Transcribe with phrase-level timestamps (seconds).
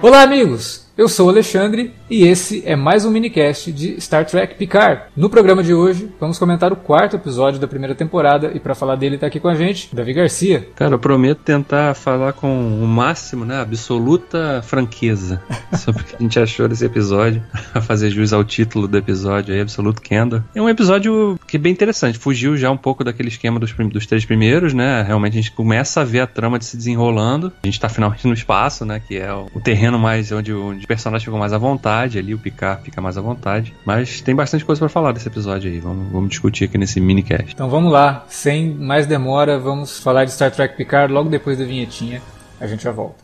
[0.00, 0.87] Olá, amigos!
[0.98, 5.02] Eu sou o Alexandre e esse é mais um minicast de Star Trek Picard.
[5.16, 8.96] No programa de hoje, vamos comentar o quarto episódio da primeira temporada e para falar
[8.96, 10.66] dele tá aqui com a gente, Davi Garcia.
[10.74, 15.40] Cara, eu prometo tentar falar com o máximo, né, absoluta franqueza
[15.78, 19.54] sobre o que a gente achou desse episódio, a fazer jus ao título do episódio
[19.54, 20.42] aí, Absoluto Candor.
[20.52, 24.04] É um episódio que é bem interessante, fugiu já um pouco daquele esquema dos, dos
[24.04, 27.66] três primeiros, né, realmente a gente começa a ver a trama de se desenrolando, a
[27.68, 31.38] gente tá finalmente no espaço, né, que é o terreno mais onde, onde personagens ficam
[31.38, 33.74] mais à vontade ali, o Picard fica mais à vontade.
[33.84, 35.78] Mas tem bastante coisa para falar desse episódio aí.
[35.78, 37.52] Vamos, vamos discutir aqui nesse minicast.
[37.52, 41.64] Então vamos lá, sem mais demora, vamos falar de Star Trek Picard logo depois da
[41.64, 42.22] vinhetinha.
[42.58, 43.22] A gente já volta.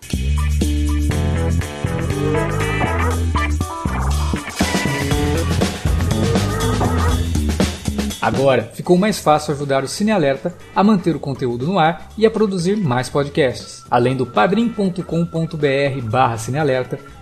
[8.25, 12.25] Agora ficou mais fácil ajudar o Cine Alerta a manter o conteúdo no ar e
[12.25, 13.85] a produzir mais podcasts.
[13.91, 16.99] Além do padrim.com.br barra cinealerta,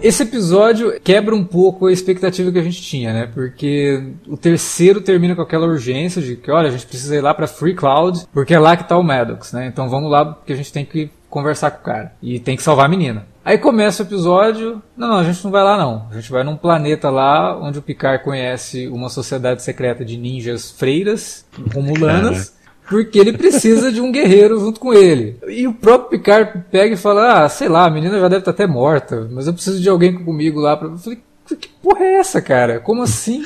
[0.00, 3.26] Esse episódio quebra um pouco a expectativa que a gente tinha, né?
[3.26, 7.34] Porque o terceiro termina com aquela urgência de que, olha, a gente precisa ir lá
[7.34, 9.66] para Free Cloud, porque é lá que tá o Maddox, né?
[9.66, 12.62] Então vamos lá porque a gente tem que conversar com o cara e tem que
[12.62, 13.26] salvar a menina.
[13.44, 16.06] Aí começa o episódio, não, não, a gente não vai lá não.
[16.10, 20.70] A gente vai num planeta lá onde o Picard conhece uma sociedade secreta de ninjas
[20.70, 21.44] freiras,
[21.74, 22.56] romulanas
[22.88, 25.36] porque ele precisa de um guerreiro junto com ele.
[25.46, 28.50] E o próprio Picard pega e fala: Ah, sei lá, a menina já deve estar
[28.50, 30.78] até morta, mas eu preciso de alguém comigo lá.
[30.80, 31.18] Eu falei:
[31.56, 32.80] Que porra é essa, cara?
[32.80, 33.42] Como assim?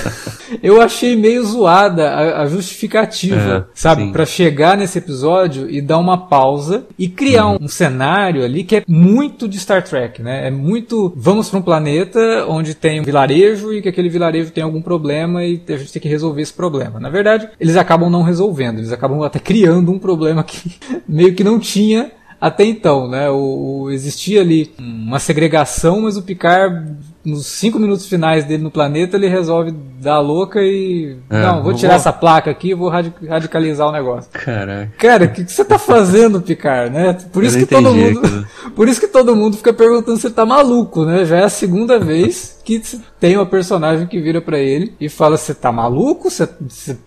[0.62, 4.10] eu achei meio zoada a, a justificativa, é, sabe?
[4.12, 7.58] para chegar nesse episódio e dar uma pausa e criar uhum.
[7.60, 10.48] um, um, cenário ali que é muito de Star Trek, né?
[10.48, 11.12] É muito.
[11.16, 15.44] Vamos para um planeta onde tem um vilarejo e que aquele vilarejo tem algum problema
[15.44, 17.00] e a gente tem que resolver esse problema.
[17.00, 20.72] Na verdade, eles acabam não resolvendo, eles acabam até criando um problema que
[21.08, 23.28] meio que não tinha até então, né?
[23.28, 28.70] O, o, existia ali uma segregação, mas o Picard nos cinco minutos finais dele no
[28.70, 31.16] planeta, ele resolve dar louca e.
[31.28, 31.96] É, não, vou tirar vou...
[31.96, 34.30] essa placa aqui e vou radicalizar o negócio.
[34.32, 34.92] Caraca.
[34.98, 37.16] Cara, o que, que, você tá fazendo, Picard, né?
[37.32, 38.46] Por isso que todo mundo.
[38.74, 41.24] Por isso que todo mundo fica perguntando se ele tá maluco, né?
[41.24, 42.80] Já é a segunda vez que
[43.18, 46.30] tem uma personagem que vira para ele e fala: Você tá maluco?
[46.30, 46.48] Você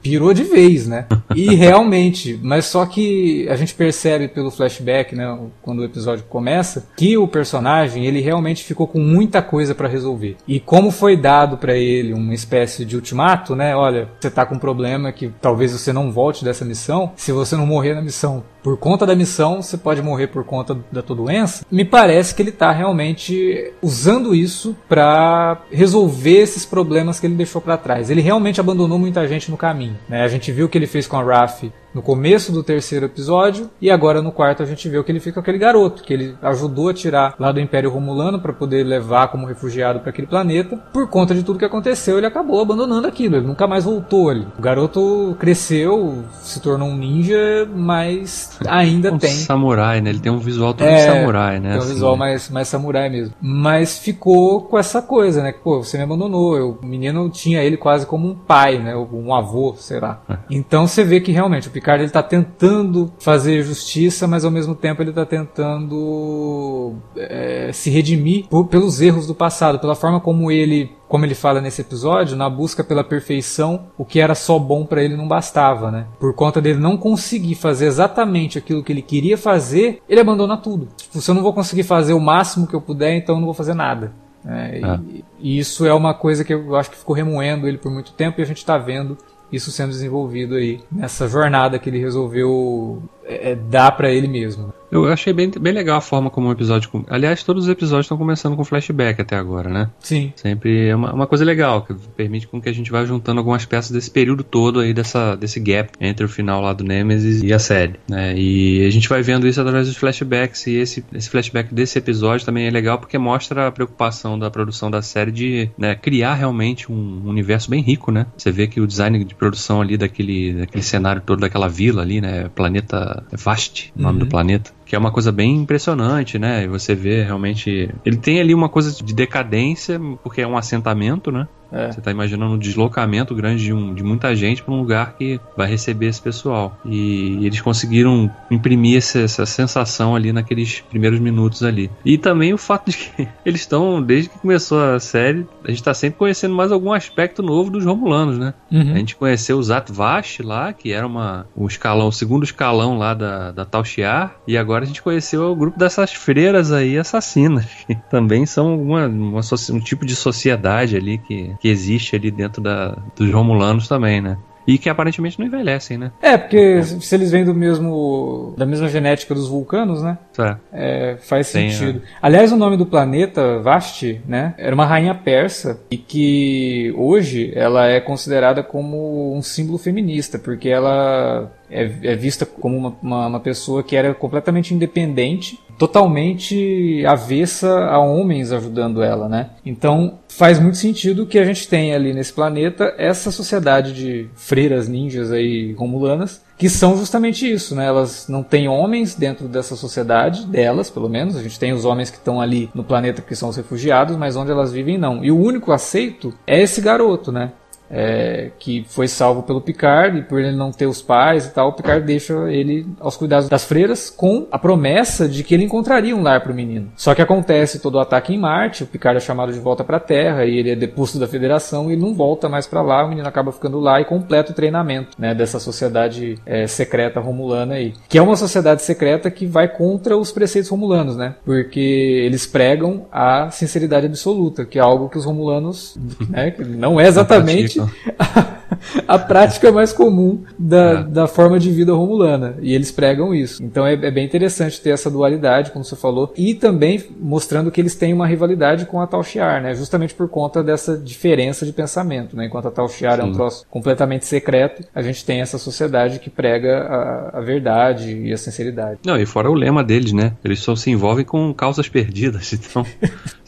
[0.02, 1.08] pirou de vez, né?
[1.36, 5.36] E realmente, mas só que a gente percebe pelo flashback, né?
[5.64, 10.03] Quando o episódio começa, que o personagem ele realmente ficou com muita coisa para resolver
[10.04, 10.36] resolver.
[10.48, 13.76] E como foi dado para ele uma espécie de ultimato, né?
[13.76, 17.12] Olha, você tá com um problema que talvez você não volte dessa missão.
[17.16, 20.78] Se você não morrer na missão por conta da missão, você pode morrer por conta
[20.92, 21.66] da tua doença.
[21.72, 27.62] Me parece que ele tá realmente usando isso para resolver esses problemas que ele deixou
[27.62, 28.10] para trás.
[28.10, 29.98] Ele realmente abandonou muita gente no caminho.
[30.08, 30.24] Né?
[30.24, 33.70] A gente viu o que ele fez com a Raf no começo do terceiro episódio
[33.82, 36.14] e agora no quarto a gente vê o que ele fica com aquele garoto que
[36.14, 40.28] ele ajudou a tirar lá do Império Romulano para poder levar como refugiado para aquele
[40.28, 40.78] planeta.
[40.92, 44.48] Por conta de tudo que aconteceu, ele acabou abandonando aquilo, ele nunca mais voltou ali.
[44.58, 50.10] O garoto cresceu, se tornou um ninja, mas ainda um tem samurai, né?
[50.10, 51.70] Ele tem um visual todo é, samurai, né?
[51.70, 53.34] Tem um assim, visual mais mais samurai mesmo.
[53.42, 55.52] Mas ficou com essa coisa, né?
[55.52, 58.96] Pô, você me abandonou, eu, o menino tinha ele quase como um pai, né?
[58.96, 60.22] Um avô, sei lá.
[60.30, 60.38] É.
[60.50, 64.74] Então você vê que realmente o Picard ele tá tentando fazer justiça, mas ao mesmo
[64.74, 70.50] tempo ele tá tentando é, se redimir por, pelos erros do passado, pela forma como
[70.50, 74.84] ele como ele fala nesse episódio, na busca pela perfeição, o que era só bom
[74.84, 76.08] para ele não bastava, né?
[76.20, 80.88] Por conta dele não conseguir fazer exatamente aquilo que ele queria fazer, ele abandona tudo.
[80.98, 83.46] Tipo, se eu não vou conseguir fazer o máximo que eu puder, então eu não
[83.46, 84.12] vou fazer nada.
[84.44, 85.00] É, ah.
[85.08, 88.12] e, e, isso é uma coisa que eu acho que ficou remoendo ele por muito
[88.14, 89.16] tempo e a gente está vendo
[89.54, 94.74] isso sendo desenvolvido aí nessa jornada que ele resolveu é, é dar para ele mesmo.
[94.94, 97.04] Eu achei bem, bem legal a forma como o episódio.
[97.10, 99.90] Aliás, todos os episódios estão começando com flashback até agora, né?
[100.00, 100.32] Sim.
[100.36, 103.66] Sempre é uma, uma, coisa legal, que permite com que a gente vá juntando algumas
[103.66, 107.52] peças desse período todo aí, dessa, desse gap entre o final lá do Nemesis e
[107.52, 107.96] a série.
[108.08, 108.36] Né?
[108.38, 110.68] E a gente vai vendo isso através dos flashbacks.
[110.68, 114.92] E esse, esse flashback desse episódio também é legal porque mostra a preocupação da produção
[114.92, 118.28] da série de né, criar realmente um universo bem rico, né?
[118.38, 122.22] Você vê que o design de produção ali daquele, daquele cenário todo, daquela vila ali,
[122.22, 122.50] né?
[122.54, 124.26] Planeta Vast, o nome uhum.
[124.26, 126.68] do planeta que é uma coisa bem impressionante, né?
[126.68, 127.90] Você vê realmente.
[128.06, 131.48] Ele tem ali uma coisa de decadência, porque é um assentamento, né?
[131.74, 131.92] É.
[131.92, 135.40] Você está imaginando um deslocamento grande de, um, de muita gente para um lugar que
[135.58, 136.78] vai receber esse pessoal.
[136.86, 141.90] E, e eles conseguiram imprimir essa, essa, sensação ali naqueles primeiros minutos ali.
[142.06, 145.80] E também o fato de que eles estão, desde que começou a série, a gente
[145.80, 148.54] está sempre conhecendo mais algum aspecto novo dos Romulanos, né?
[148.72, 148.94] Uhum.
[148.94, 152.98] A gente conheceu o Zat Vash lá, que era uma, o escalão, o segundo escalão
[152.98, 156.98] lá da, da Tal Shiar, e agora a gente conheceu o grupo dessas freiras aí
[156.98, 159.42] assassinas, que também são uma, uma
[159.72, 164.38] um tipo de sociedade ali que, que existe ali dentro da, dos Romulanos também, né?
[164.68, 166.12] E que aparentemente não envelhecem, né?
[166.22, 168.54] É, porque se eles vêm do mesmo.
[168.58, 170.18] da mesma genética dos vulcanos, né?
[170.38, 170.56] É.
[170.74, 172.02] É, faz Tem, sentido.
[172.04, 172.08] É.
[172.22, 174.54] Aliás, o nome do planeta, Vasti, né?
[174.58, 180.68] Era uma rainha persa e que hoje ela é considerada como um símbolo feminista, porque
[180.68, 187.86] ela é, é vista como uma, uma, uma, pessoa que era completamente independente, totalmente avessa
[187.86, 189.50] a homens ajudando ela, né?
[189.66, 194.88] Então faz muito sentido que a gente tenha ali nesse planeta essa sociedade de freiras
[194.88, 197.88] ninjas aí romulanas que são justamente isso, né?
[197.88, 201.36] Elas não têm homens dentro dessa sociedade, delas, pelo menos.
[201.36, 204.36] A gente tem os homens que estão ali no planeta que são os refugiados, mas
[204.36, 205.26] onde elas vivem não.
[205.26, 207.52] E o único aceito é esse garoto, né?
[207.94, 211.70] É, que foi salvo pelo Picard, e por ele não ter os pais e tal,
[211.70, 216.16] o Picard deixa ele aos cuidados das freiras com a promessa de que ele encontraria
[216.16, 216.92] um lar para o menino.
[216.96, 219.98] Só que acontece todo o ataque em Marte, o Picard é chamado de volta para
[219.98, 223.10] a Terra e ele é deposto da Federação e não volta mais para lá, o
[223.10, 227.94] menino acaba ficando lá e completa o treinamento né, dessa sociedade é, secreta romulana aí.
[228.10, 231.36] Que é uma sociedade secreta que vai contra os preceitos romulanos, né?
[231.46, 231.80] Porque
[232.26, 235.96] eles pregam a sinceridade absoluta, que é algo que os romulanos,
[236.28, 237.83] né, não é exatamente
[239.08, 241.04] a prática mais comum da, é.
[241.04, 242.56] da forma de vida romulana.
[242.62, 243.64] E eles pregam isso.
[243.64, 247.82] Então é, é, bem interessante ter essa dualidade, como você falou, e também mostrando que
[247.82, 249.74] eles têm uma rivalidade com a Tal Shiar, né?
[249.74, 252.46] Justamente por conta dessa diferença de pensamento, né?
[252.46, 256.30] Enquanto a Tal Shiar é um troço completamente secreto, a gente tem essa sociedade que
[256.30, 259.00] prega a, a verdade e a sinceridade.
[259.06, 260.34] Não, e fora o lema deles, né?
[260.44, 262.86] Eles só se envolvem com causas perdidas, então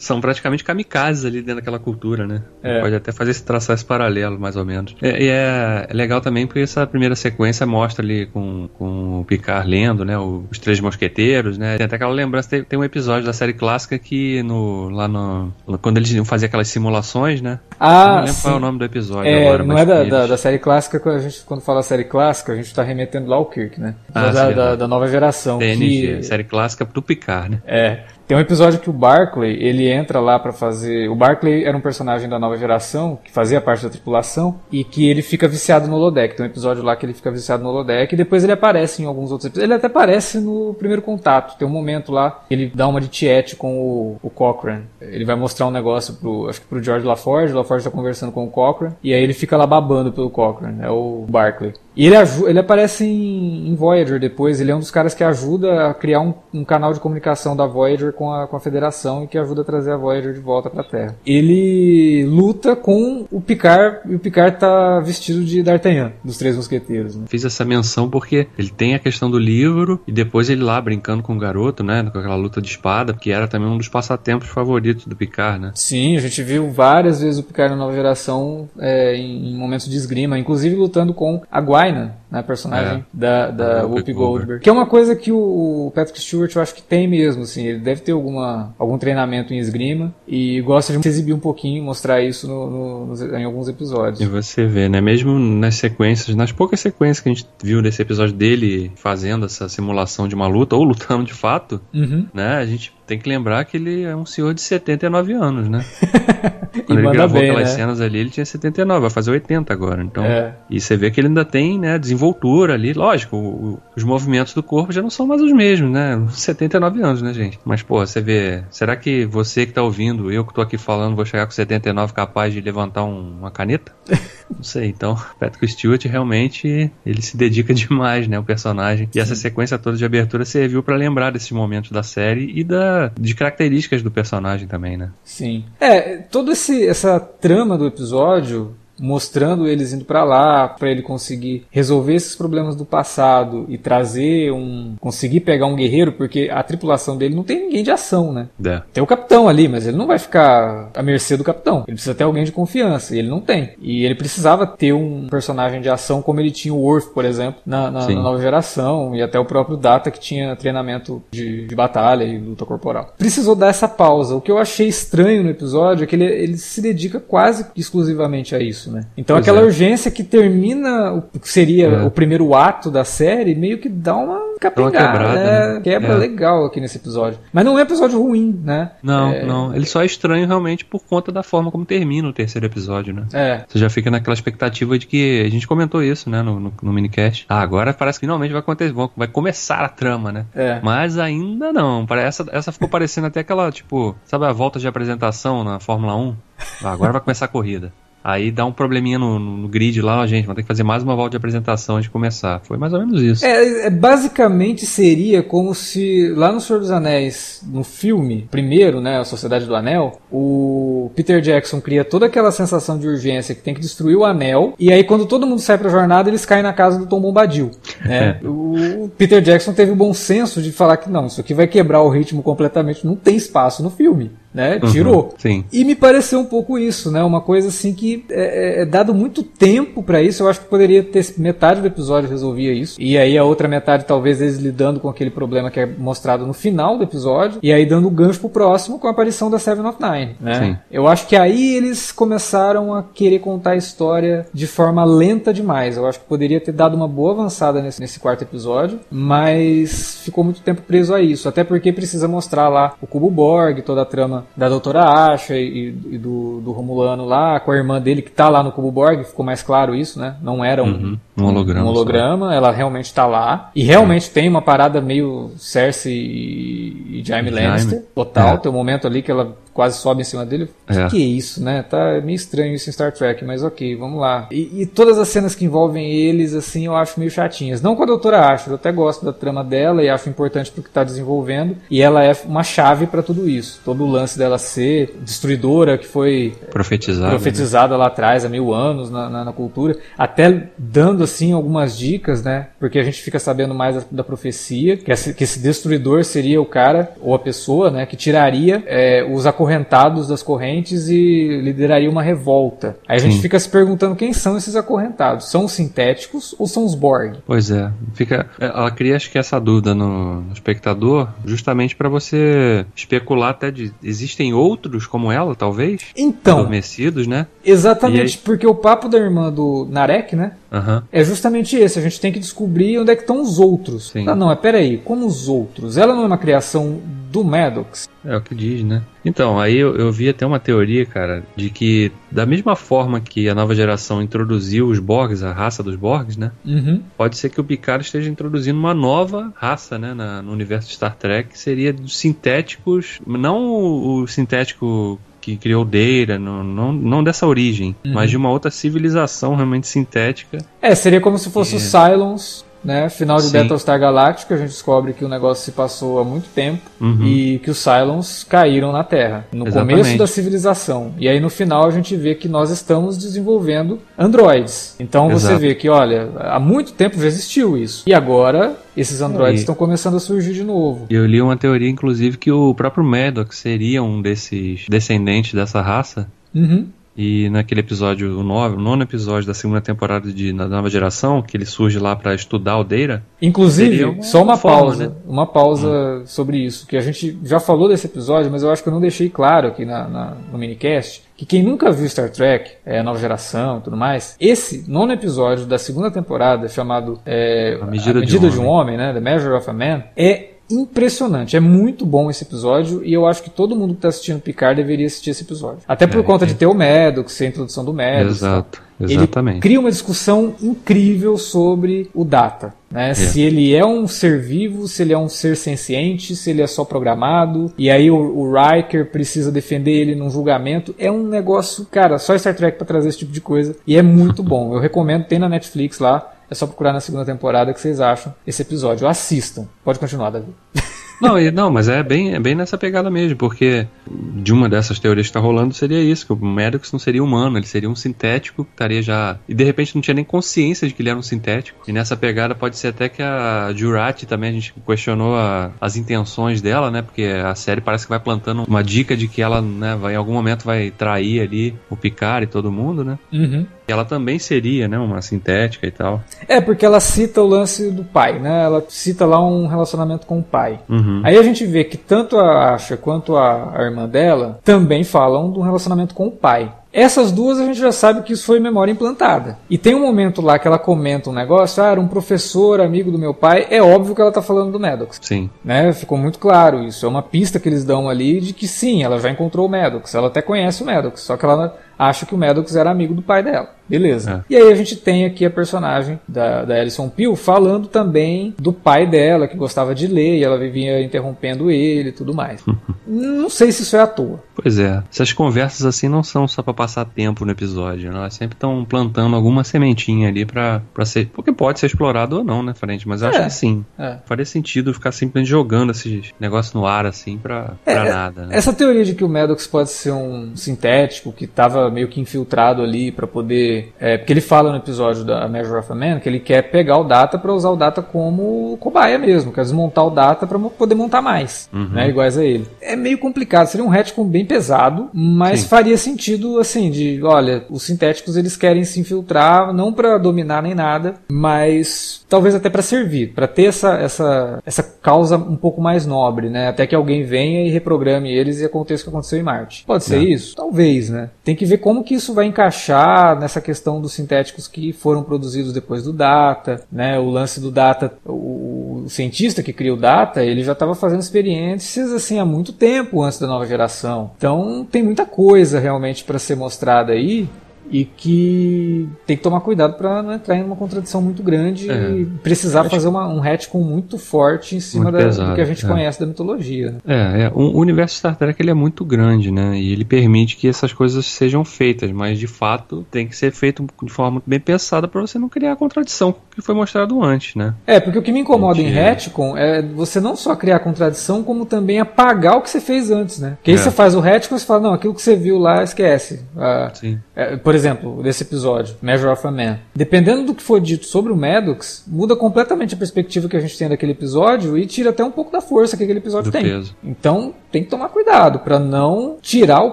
[0.06, 2.42] são praticamente kamikazes ali dentro daquela cultura, né?
[2.62, 2.80] É.
[2.80, 4.94] Pode até fazer esse traçar esse paralelo mais ou menos.
[5.02, 9.24] É, e é, é, legal também porque essa primeira sequência mostra ali com, com o
[9.24, 13.26] Picard lendo, né, os Três Mosqueteiros, né, tem até aquela lembrança, tem, tem um episódio
[13.26, 18.06] da série clássica que no, lá no, quando eles iam fazer aquelas simulações, né, ah,
[18.06, 18.42] não lembro sim.
[18.42, 19.64] qual é o nome do episódio é, agora.
[19.64, 20.10] Não é da, eles...
[20.10, 23.28] da, da, série clássica, quando a gente quando fala série clássica, a gente está remetendo
[23.28, 25.58] lá ao Kirk, né, ah, da, da, da, nova geração.
[25.58, 26.22] TNG, que...
[26.22, 27.62] série clássica do Picard, né.
[27.66, 31.08] É, tem um episódio que o Barclay, ele entra lá para fazer.
[31.08, 35.08] O Barclay era um personagem da nova geração, que fazia parte da tripulação, e que
[35.08, 36.36] ele fica viciado no holodeck.
[36.36, 39.06] Tem um episódio lá que ele fica viciado no holodeck, e depois ele aparece em
[39.06, 39.64] alguns outros episódios.
[39.64, 41.56] Ele até aparece no primeiro contato.
[41.56, 44.84] Tem um momento lá, ele dá uma de tiete com o, o Cochrane.
[45.00, 48.32] Ele vai mostrar um negócio pro, acho que pro George LaForge, o LaForge tá conversando
[48.32, 51.74] com o Cochrane, e aí ele fica lá babando pelo Cochrane, é o Barclay.
[51.96, 55.88] E ele, ele aparece em, em, Voyager depois, ele é um dos caras que ajuda
[55.88, 59.26] a criar um, um, canal de comunicação da Voyager com a, com a Federação e
[59.26, 61.16] que ajuda a trazer a Voyager de volta pra Terra.
[61.24, 67.16] Ele luta com o Picard e o Picard tá vestido de D'Artagnan, dos Três Mosqueteiros.
[67.16, 67.24] Né?
[67.28, 71.22] Fiz essa menção porque ele tem a questão do livro e depois ele lá brincando
[71.22, 74.48] com o garoto, né, com aquela luta de espada, que era também um dos passatempos
[74.48, 75.72] favoritos do Picard, né?
[75.74, 79.88] Sim, a gente viu várias vezes o Picard na nova geração é, em, em momentos
[79.88, 83.04] de esgrima, inclusive lutando com a Guai né, personagem é.
[83.12, 84.62] da, da Whoopi Goldberg.
[84.62, 87.78] Que é uma coisa que o Patrick Stewart eu acho que tem mesmo, assim, ele
[87.78, 92.22] deve ter alguma, algum treinamento em esgrima e gosta de se exibir um pouquinho, mostrar
[92.22, 94.20] isso no, no, em alguns episódios.
[94.20, 98.02] E você vê, né, mesmo nas sequências, nas poucas sequências que a gente viu nesse
[98.02, 102.26] episódio dele fazendo essa simulação de uma luta, ou lutando de fato, uhum.
[102.34, 105.84] né, a gente tem que lembrar que ele é um senhor de 79 anos, né?
[106.86, 107.76] Quando ele gravou bem, aquelas né?
[107.76, 110.02] cenas ali, ele tinha 79, vai fazer 80 agora.
[110.02, 110.54] Então, é.
[110.68, 112.92] e você vê que ele ainda tem tem, né, desenvoltura ali.
[112.92, 116.26] Lógico, o, os movimentos do corpo já não são mais os mesmos, né?
[116.32, 117.60] 79 anos, né, gente?
[117.64, 121.14] Mas, pô, você vê, será que você que tá ouvindo, eu que tô aqui falando,
[121.14, 123.92] vou chegar com 79 capaz de levantar um, uma caneta?
[124.54, 129.08] não sei, então, Patrick Stewart realmente, ele se dedica demais, né, o personagem.
[129.14, 133.12] E essa sequência toda de abertura serviu para lembrar desses momentos da série e da,
[133.18, 135.10] de características do personagem também, né?
[135.22, 135.64] Sim.
[135.80, 142.14] É, toda essa trama do episódio mostrando eles indo para lá para ele conseguir resolver
[142.14, 147.34] esses problemas do passado e trazer um conseguir pegar um guerreiro porque a tripulação dele
[147.34, 148.48] não tem ninguém de ação, né?
[148.64, 148.82] É.
[148.92, 151.84] Tem o capitão ali, mas ele não vai ficar à mercê do capitão.
[151.86, 153.74] Ele precisa ter alguém de confiança e ele não tem.
[153.80, 157.60] E ele precisava ter um personagem de ação como ele tinha o Worf, por exemplo,
[157.66, 161.74] na, na, na nova geração e até o próprio Data que tinha treinamento de, de
[161.74, 163.14] batalha e luta corporal.
[163.18, 164.34] Precisou dar essa pausa.
[164.34, 168.54] O que eu achei estranho no episódio é que ele, ele se dedica quase exclusivamente
[168.54, 169.02] a isso isso, né?
[169.16, 169.64] Então pois aquela é.
[169.64, 172.02] urgência que termina o que seria é.
[172.04, 175.80] o primeiro ato da série, meio que dá uma capengada, né?
[175.82, 176.16] quebra é.
[176.16, 177.38] legal aqui nesse episódio.
[177.52, 178.92] Mas não é um episódio ruim, né?
[179.02, 179.44] Não, é...
[179.44, 179.74] não.
[179.74, 183.26] Ele só é estranho realmente por conta da forma como termina o terceiro episódio, né?
[183.32, 183.64] É.
[183.68, 186.92] Você já fica naquela expectativa de que a gente comentou isso, né, no, no, no
[186.92, 187.44] minicast.
[187.48, 190.46] Ah, agora parece que finalmente vai acontecer, vai começar a trama, né?
[190.54, 190.80] É.
[190.82, 192.06] Mas ainda não.
[192.10, 196.36] Essa, essa ficou parecendo até aquela, tipo, sabe a volta de apresentação na Fórmula 1?
[196.82, 197.92] Ah, agora vai começar a corrida.
[198.28, 201.00] Aí dá um probleminha no, no grid lá, a gente vai ter que fazer mais
[201.00, 202.60] uma volta de apresentação antes de começar.
[202.64, 203.46] Foi mais ou menos isso.
[203.46, 209.20] É, é, basicamente seria como se lá no Senhor dos Anéis, no filme, primeiro, né,
[209.20, 213.74] a Sociedade do Anel, o Peter Jackson cria toda aquela sensação de urgência que tem
[213.74, 216.72] que destruir o anel, e aí quando todo mundo sai pra jornada, eles caem na
[216.72, 217.70] casa do Tom Bombadil.
[218.04, 218.40] Né?
[218.42, 218.48] É.
[218.48, 222.02] O Peter Jackson teve o bom senso de falar que não, isso aqui vai quebrar
[222.02, 224.80] o ritmo completamente, não tem espaço no filme né?
[224.82, 225.34] Uhum, Tirou.
[225.36, 225.66] Sim.
[225.70, 227.22] E me pareceu um pouco isso, né?
[227.22, 230.42] Uma coisa assim que é, é, é dado muito tempo para isso.
[230.42, 232.96] Eu acho que poderia ter metade do episódio resolvia isso.
[232.98, 236.54] E aí a outra metade, talvez, eles lidando com aquele problema que é mostrado no
[236.54, 237.58] final do episódio.
[237.62, 240.54] E aí dando gancho pro próximo com a aparição da Seven of Nine, né?
[240.54, 240.76] Sim.
[240.90, 245.98] Eu acho que aí eles começaram a querer contar a história de forma lenta demais.
[245.98, 250.42] Eu acho que poderia ter dado uma boa avançada nesse, nesse quarto episódio, mas ficou
[250.42, 251.46] muito tempo preso a isso.
[251.46, 255.88] Até porque precisa mostrar lá o Cubo Borg, toda a trama da doutora Asha e,
[255.88, 259.24] e do, do, Romulano lá, com a irmã dele que tá lá no Cubo Borg,
[259.24, 260.36] ficou mais claro isso, né?
[260.42, 261.86] Não era um, uhum, um holograma.
[261.86, 263.70] Um holograma, ela realmente tá lá.
[263.74, 268.54] E realmente tem uma parada meio Cersei e, e Jaime Lannister, total.
[268.54, 268.56] É.
[268.58, 270.70] Tem um momento ali que ela quase sobe em cima dele.
[270.88, 271.08] O é.
[271.10, 271.82] que, é isso, né?
[271.82, 274.48] Tá meio estranho isso em Star Trek, mas ok, vamos lá.
[274.50, 277.82] E, e, todas as cenas que envolvem eles, assim, eu acho meio chatinhas.
[277.82, 280.88] Não com a doutora Asher, eu até gosto da trama dela e acho importante porque
[280.90, 281.76] tá desenvolvendo.
[281.90, 283.78] E ela é uma chave para tudo isso.
[283.84, 287.98] Todo o lance dela ser destruidora, que foi profetizada, profetizada né?
[287.98, 289.96] lá atrás, há mil anos na, na, na, cultura.
[290.16, 292.68] Até dando, assim, algumas dicas, né?
[292.78, 296.60] Porque a gente fica sabendo mais da, da profecia, que esse, que esse, destruidor seria
[296.60, 298.06] o cara, ou a pessoa, né?
[298.06, 302.96] Que tiraria é, os acorrentados das correntes e lideraria uma revolta.
[303.08, 303.30] Aí a Sim.
[303.30, 305.50] gente fica se perguntando quem são esses acorrentados.
[305.50, 307.36] São os sintéticos ou são os Borg?
[307.46, 307.90] Pois é.
[308.14, 313.70] Fica, ela cria acho que essa dúvida no, no espectador, justamente para você especular até
[313.70, 316.02] de existem outros como ela, talvez?
[316.16, 316.58] Então.
[316.58, 317.46] Adormecidos, né?
[317.64, 318.42] Exatamente, aí...
[318.44, 320.52] porque o papo da irmã do Narek, né?
[320.76, 321.02] Uhum.
[321.10, 321.98] É justamente esse.
[321.98, 324.10] A gente tem que descobrir onde é que estão os outros.
[324.10, 324.28] Sim.
[324.28, 325.96] Ah, não, é peraí, como os outros?
[325.96, 328.08] Ela não é uma criação do Maddox?
[328.24, 329.02] É o que diz, né?
[329.24, 333.48] Então, aí eu, eu vi até uma teoria, cara, de que da mesma forma que
[333.48, 336.52] a nova geração introduziu os Borgs, a raça dos Borgs, né?
[336.64, 337.02] Uhum.
[337.16, 340.94] Pode ser que o Picard esteja introduzindo uma nova raça, né, na, no universo de
[340.94, 346.92] Star Trek, que seria dos sintéticos, não o, o sintético que criou Deira, não, não,
[346.92, 348.14] não dessa origem, uhum.
[348.14, 350.58] mas de uma outra civilização realmente sintética.
[350.82, 351.76] É, seria como se fosse é.
[351.76, 353.08] o Cylons né?
[353.08, 353.52] Final de Sim.
[353.52, 357.26] Battlestar Galactica, a gente descobre que o negócio se passou há muito tempo uhum.
[357.26, 359.98] e que os Cylons caíram na Terra, no Exatamente.
[359.98, 361.12] começo da civilização.
[361.18, 364.94] E aí no final a gente vê que nós estamos desenvolvendo androides.
[365.00, 365.54] Então Exato.
[365.54, 368.04] você vê que, olha, há muito tempo já existiu isso.
[368.06, 371.06] E agora esses androides estão começando a surgir de novo.
[371.10, 376.28] Eu li uma teoria, inclusive, que o próprio Maddox seria um desses descendentes dessa raça.
[376.54, 376.86] Uhum.
[377.16, 381.40] E naquele episódio, o, novo, o nono episódio da segunda temporada de da nova geração,
[381.40, 383.24] que ele surge lá para estudar o Deira.
[383.40, 385.14] Inclusive, uma só uma forma, pausa, né?
[385.26, 386.26] uma pausa hum.
[386.26, 389.00] sobre isso, que a gente já falou desse episódio, mas eu acho que eu não
[389.00, 393.18] deixei claro aqui na, na no minicast, que quem nunca viu Star Trek, é, nova
[393.18, 398.20] geração e tudo mais, esse nono episódio da segunda temporada, chamado é, A Medida, a
[398.20, 401.56] medida de, um de um Homem, né, The Measure of a Man, é impressionante.
[401.56, 404.80] É muito bom esse episódio e eu acho que todo mundo que está assistindo Picard
[404.80, 405.80] deveria assistir esse episódio.
[405.86, 406.48] Até por é, conta é.
[406.48, 408.36] de ter o Maddox, ser a introdução do Maddox.
[408.36, 408.86] Exato.
[408.98, 409.54] Exatamente.
[409.56, 412.72] Ele cria uma discussão incrível sobre o Data.
[412.90, 413.10] Né?
[413.10, 413.14] É.
[413.14, 416.66] Se ele é um ser vivo, se ele é um ser senciente, se ele é
[416.66, 417.72] só programado.
[417.76, 420.94] E aí o, o Riker precisa defender ele num julgamento.
[420.98, 423.76] É um negócio, cara, só Star Trek para trazer esse tipo de coisa.
[423.86, 424.74] E é muito bom.
[424.74, 426.32] Eu recomendo, tem na Netflix lá.
[426.50, 429.06] É só procurar na segunda temporada que vocês acham esse episódio.
[429.06, 429.66] Assistam.
[429.84, 430.54] Pode continuar, Davi.
[431.20, 435.26] Não, não, mas é bem, é bem nessa pegada mesmo, porque de uma dessas teorias
[435.26, 438.64] que está rolando seria isso, que o Maddox não seria humano, ele seria um sintético
[438.64, 439.38] que estaria já.
[439.48, 441.80] E de repente não tinha nem consciência de que ele era um sintético.
[441.88, 445.96] E nessa pegada pode ser até que a Jurati também a gente questionou a, as
[445.96, 447.02] intenções dela, né?
[447.02, 450.16] Porque a série parece que vai plantando uma dica de que ela, né, vai, em
[450.16, 453.18] algum momento vai trair ali o Picard e todo mundo, né?
[453.32, 453.66] Uhum.
[453.88, 456.20] Ela também seria, né, uma sintética e tal.
[456.48, 458.64] É, porque ela cita o lance do pai, né?
[458.64, 460.80] Ela cita lá um relacionamento com o pai.
[460.88, 461.22] Uhum.
[461.24, 465.50] Aí a gente vê que tanto a Asha quanto a, a irmã dela também falam
[465.50, 466.72] do relacionamento com o pai.
[466.96, 469.58] Essas duas a gente já sabe que isso foi memória implantada.
[469.68, 473.10] E tem um momento lá que ela comenta um negócio, ah, era um professor amigo
[473.10, 473.66] do meu pai.
[473.68, 475.18] É óbvio que ela está falando do Maddox.
[475.20, 475.50] Sim.
[475.62, 475.92] Né?
[475.92, 477.04] Ficou muito claro isso.
[477.04, 480.14] É uma pista que eles dão ali de que sim, ela já encontrou o Maddox.
[480.14, 483.22] Ela até conhece o Maddox, só que ela acha que o Maddox era amigo do
[483.22, 483.76] pai dela.
[483.88, 484.44] Beleza.
[484.48, 484.54] É.
[484.54, 488.72] E aí a gente tem aqui a personagem da, da Alison Peel falando também do
[488.72, 492.64] pai dela, que gostava de ler, e ela vivia interrompendo ele e tudo mais.
[493.06, 494.42] não sei se isso é à toa.
[494.54, 495.02] Pois é.
[495.10, 498.18] Essas conversas assim não são só para passar tempo no episódio, né?
[498.18, 501.28] Elas sempre estão plantando alguma sementinha ali pra, pra ser.
[501.32, 503.06] Porque pode ser explorado ou não, né, frente?
[503.06, 503.30] Mas eu é.
[503.30, 503.84] acho que sim.
[503.98, 504.16] É.
[504.26, 508.46] Faria sentido ficar simplesmente jogando esses negócios no ar assim pra, pra é, nada.
[508.46, 508.56] Né?
[508.56, 512.82] Essa teoria de que o Maddox pode ser um sintético que tava meio que infiltrado
[512.82, 513.92] ali para poder.
[513.98, 516.98] É, porque ele fala no episódio da Measure of a Man que ele quer pegar
[516.98, 520.94] o data para usar o data como cobaia mesmo, quer desmontar o data para poder
[520.94, 521.88] montar mais, uhum.
[521.88, 522.66] né, iguais a ele.
[522.80, 525.68] É meio complicado, seria um retcon bem pesado, mas Sim.
[525.68, 530.74] faria sentido assim de, olha, os sintéticos eles querem se infiltrar não para dominar nem
[530.74, 536.06] nada, mas talvez até para servir, para ter essa, essa, essa causa um pouco mais
[536.06, 536.68] nobre, né?
[536.68, 539.84] Até que alguém venha e reprograme eles e aconteça o que aconteceu em Marte.
[539.86, 540.24] Pode ser é.
[540.24, 540.54] isso?
[540.54, 541.30] Talvez, né?
[541.46, 545.72] Tem que ver como que isso vai encaixar nessa questão dos sintéticos que foram produzidos
[545.72, 547.20] depois do Data, né?
[547.20, 552.12] O lance do Data, o, cientista que cria o Data, ele já estava fazendo experiências
[552.12, 554.32] assim há muito tempo antes da nova geração.
[554.36, 557.48] Então tem muita coisa realmente para ser mostrada aí
[557.90, 562.10] e que tem que tomar cuidado para não entrar em uma contradição muito grande é.
[562.10, 565.64] e precisar fazer uma, um retcon muito forte em cima da, pesado, do que a
[565.64, 565.88] gente é.
[565.88, 566.92] conhece da mitologia.
[566.92, 567.00] Né?
[567.06, 569.78] É, é, o universo Star Trek ele é muito grande, né?
[569.78, 573.86] E ele permite que essas coisas sejam feitas, mas de fato tem que ser feito
[574.02, 577.74] de forma bem pensada para você não criar a contradição que foi mostrado antes, né?
[577.86, 581.66] É, porque o que me incomoda em retcon é você não só criar contradição, como
[581.66, 583.56] também apagar o que você fez antes, né?
[583.56, 583.80] Porque aí é.
[583.80, 586.40] você faz o retcon e você fala, não, aquilo que você viu lá, esquece.
[586.56, 587.20] Ah, Sim.
[587.34, 589.78] É, por exemplo, desse episódio, Measure of a Man.
[589.94, 593.76] Dependendo do que for dito sobre o Maddox, muda completamente a perspectiva que a gente
[593.76, 596.64] tem daquele episódio e tira até um pouco da força que aquele episódio do tem.
[596.64, 596.96] Peso.
[597.04, 599.92] Então, tem que tomar cuidado para não tirar o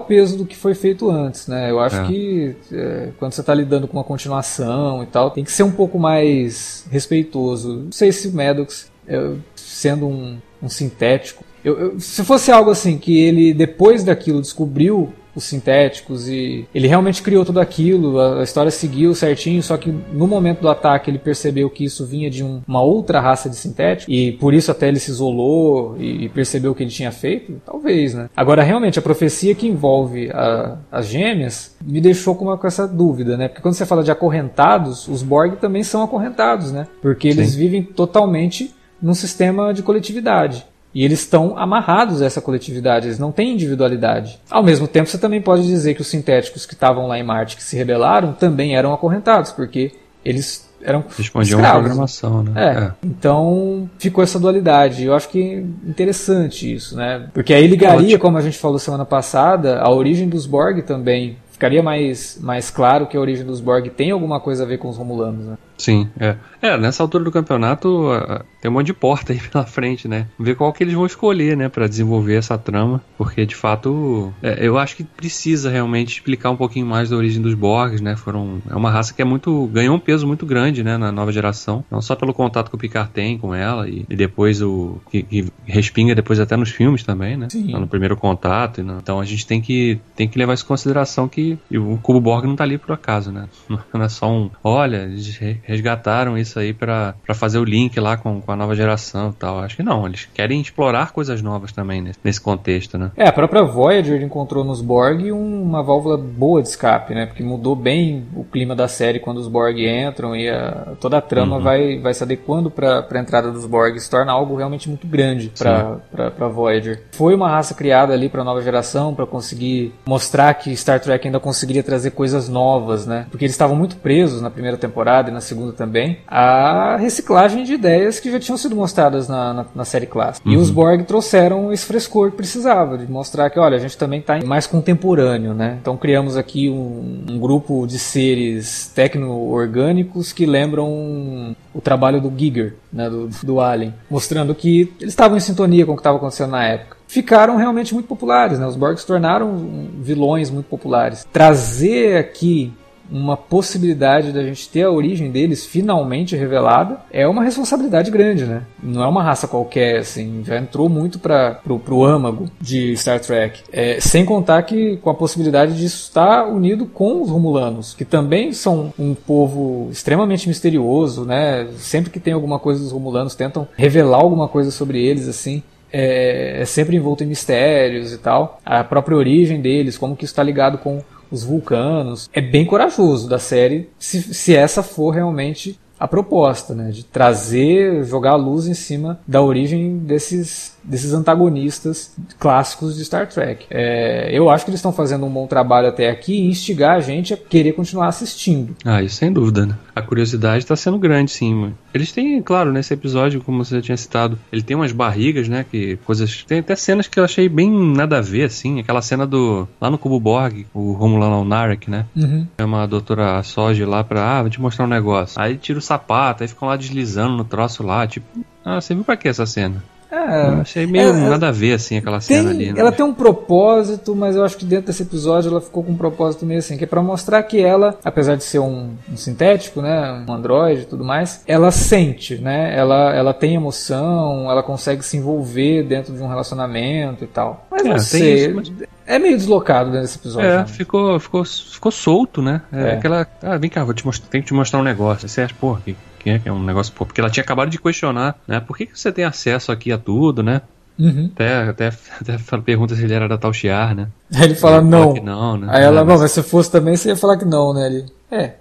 [0.00, 1.70] peso do que foi feito antes, né?
[1.70, 2.06] Eu acho é.
[2.06, 5.70] que é, quando você está lidando com uma continuação e tal, tem que ser um
[5.70, 6.53] pouco mais
[6.90, 7.84] respeitoso.
[7.84, 12.70] Não sei se o Maddox, é, sendo um, um sintético, eu, eu, se fosse algo
[12.70, 18.42] assim que ele depois daquilo descobriu os sintéticos e ele realmente criou tudo aquilo, a,
[18.42, 22.44] história seguiu certinho, só que no momento do ataque ele percebeu que isso vinha de
[22.44, 26.72] um, uma outra raça de sintético e por isso até ele se isolou e, percebeu
[26.72, 28.28] o que ele tinha feito, talvez, né?
[28.36, 32.88] Agora realmente a profecia que envolve a, as gêmeas me deixou com, uma, com essa
[32.88, 33.48] dúvida, né?
[33.48, 36.86] Porque quando você fala de acorrentados, os Borg também são acorrentados, né?
[37.00, 37.58] Porque eles Sim.
[37.58, 40.66] vivem totalmente num sistema de coletividade.
[40.94, 44.38] E eles estão amarrados a essa coletividade, eles não têm individualidade.
[44.48, 47.56] Ao mesmo tempo, você também pode dizer que os sintéticos que estavam lá em Marte,
[47.56, 49.92] que se rebelaram, também eram acorrentados, porque
[50.24, 51.82] eles eram Respondiam escravos.
[51.82, 52.52] programação, né?
[52.56, 52.78] É.
[52.84, 52.92] é.
[53.02, 55.04] Então ficou essa dualidade.
[55.04, 57.28] Eu acho que interessante isso, né?
[57.32, 61.38] Porque aí ligaria, como a gente falou semana passada, a origem dos Borg também.
[61.50, 64.88] Ficaria mais, mais claro que a origem dos Borg tem alguma coisa a ver com
[64.88, 65.56] os Romulanos, né?
[65.84, 66.36] Sim, é.
[66.62, 70.26] É, nessa altura do campeonato uh, tem um monte de porta aí pela frente, né?
[70.38, 74.66] Ver qual que eles vão escolher, né, para desenvolver essa trama, porque de fato é,
[74.66, 78.16] eu acho que precisa realmente explicar um pouquinho mais da origem dos Borgs, né?
[78.16, 81.30] Foram é uma raça que é muito ganhou um peso muito grande, né, na nova
[81.30, 85.02] geração, não só pelo contato que o Picard tem com ela e, e depois o
[85.10, 87.48] que, que, respinga depois até nos filmes também, né?
[87.50, 87.72] Sim.
[87.72, 91.58] No primeiro contato, então a gente tem que tem que levar isso em consideração que
[91.70, 93.48] o Cubo Borg não tá ali por acaso, né?
[93.92, 98.40] Não é só um, olha, eles resgataram isso aí para fazer o link lá com,
[98.40, 99.58] com a nova geração e tal.
[99.58, 103.10] Acho que não, eles querem explorar coisas novas também nesse, nesse contexto, né?
[103.16, 107.26] É, a própria Voyager encontrou nos Borg uma válvula boa de escape, né?
[107.26, 111.20] Porque mudou bem o clima da série quando os Borg entram e a, toda a
[111.20, 111.62] trama uhum.
[111.62, 113.98] vai, vai se adequando para a entrada dos Borg.
[113.98, 117.02] Se torna algo realmente muito grande para Voyager.
[117.12, 121.26] Foi uma raça criada ali para a nova geração, para conseguir mostrar que Star Trek
[121.26, 123.26] ainda conseguiria trazer coisas novas, né?
[123.30, 127.74] Porque eles estavam muito presos na primeira temporada e na segunda também a reciclagem de
[127.74, 130.48] ideias que já tinham sido mostradas na, na, na série clássica.
[130.48, 130.54] Uhum.
[130.54, 134.20] E os Borg trouxeram esse frescor que precisava, de mostrar que, olha, a gente também
[134.20, 135.78] está mais contemporâneo, né?
[135.80, 142.74] Então criamos aqui um, um grupo de seres tecno-orgânicos que lembram o trabalho do Giger,
[142.92, 146.50] né, do, do Alien, mostrando que eles estavam em sintonia com o que estava acontecendo
[146.50, 148.58] na época ficaram realmente muito populares.
[148.58, 148.66] Né?
[148.66, 151.24] Os Borg se tornaram vilões muito populares.
[151.32, 152.72] Trazer aqui
[153.10, 158.62] uma possibilidade da gente ter a origem deles finalmente revelada é uma responsabilidade grande, né?
[158.82, 163.20] Não é uma raça qualquer, assim, já entrou muito para pro, pro âmago de Star
[163.20, 163.62] Trek.
[163.72, 168.52] É, sem contar que com a possibilidade de estar unido com os Romulanos, que também
[168.52, 171.68] são um povo extremamente misterioso, né?
[171.76, 175.62] Sempre que tem alguma coisa dos Romulanos tentam revelar alguma coisa sobre eles, assim.
[175.92, 178.60] É, é sempre envolto em mistérios e tal.
[178.64, 181.00] A própria origem deles, como que isso está ligado com
[181.34, 182.30] os vulcanos.
[182.32, 188.04] É bem corajoso da série se, se essa for realmente a proposta, né, de trazer,
[188.04, 193.66] jogar a luz em cima da origem desses, desses antagonistas clássicos de Star Trek.
[193.70, 197.00] É, eu acho que eles estão fazendo um bom trabalho até aqui e instigar a
[197.00, 198.76] gente a querer continuar assistindo.
[198.84, 199.76] Ah, isso sem dúvida, né?
[199.94, 201.54] A curiosidade está sendo grande, sim.
[201.54, 201.78] Mano.
[201.92, 205.64] Eles têm, claro, nesse episódio, como você já tinha citado, ele tem umas barrigas, né,
[205.70, 206.44] que coisas...
[206.44, 209.66] Tem até cenas que eu achei bem nada a ver, assim, aquela cena do...
[209.80, 212.06] lá no Cubo Borg, o Romulano Narek, né?
[212.16, 212.46] Uhum.
[212.58, 215.40] É uma doutora Soji lá pra, ah, vou te mostrar um negócio.
[215.40, 218.26] Aí tira o sapato, aí ficam lá deslizando no troço lá, tipo,
[218.64, 219.82] ah, você viu pra que essa cena?
[220.14, 222.72] É, achei meio é, nada a ver, assim, aquela tem, cena ali.
[222.72, 222.80] Né?
[222.80, 225.96] Ela tem um propósito, mas eu acho que dentro desse episódio ela ficou com um
[225.96, 229.82] propósito meio assim, que é pra mostrar que ela, apesar de ser um, um sintético,
[229.82, 235.02] né, um androide e tudo mais, ela sente, né, ela, ela tem emoção, ela consegue
[235.04, 237.66] se envolver dentro de um relacionamento e tal.
[237.70, 238.72] Mas é, não sei, isso, mas...
[239.06, 240.48] é meio deslocado nesse episódio.
[240.48, 240.66] É, né?
[240.66, 242.92] ficou, ficou, ficou solto, né, é, é.
[242.94, 245.54] aquela, ah, vem cá, vou te mostrar, tenho que te mostrar um negócio, você acha,
[245.58, 246.92] porra, que que é um negócio.
[246.96, 248.60] Porque ela tinha acabado de questionar, né?
[248.60, 250.62] Por que, que você tem acesso aqui a tudo, né?
[250.98, 251.30] Uhum.
[251.34, 254.08] Até, até, até pergunta se ele era da Tal Shiar, né?
[254.32, 255.14] Aí ele fala ele não.
[255.14, 255.66] não né?
[255.70, 256.20] Aí ela, é, mas...
[256.20, 257.86] mas se fosse também, você ia falar que não, né?
[257.86, 258.52] Ele, é.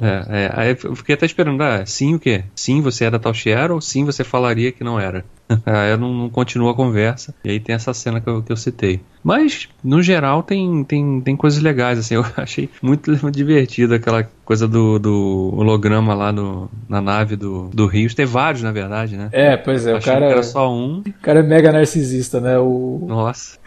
[0.00, 0.50] É, é.
[0.54, 2.44] Aí eu fiquei até esperando, ah, sim o quê?
[2.54, 5.24] Sim você é da Tal Shiar ou sim você falaria que não era?
[5.66, 7.34] Aí não, não continua a conversa.
[7.44, 9.00] E aí tem essa cena que eu, que eu citei.
[9.22, 12.14] Mas, no geral, tem, tem, tem coisas legais, assim.
[12.16, 17.86] Eu achei muito divertido aquela coisa do, do holograma lá no, na nave do, do
[17.86, 18.14] Rios.
[18.14, 19.28] Tem vários, na verdade, né?
[19.32, 19.96] É, pois é.
[19.96, 20.98] o cara, era só um.
[21.00, 22.58] O cara é mega narcisista, né?
[22.58, 23.04] O...
[23.06, 23.58] Nossa.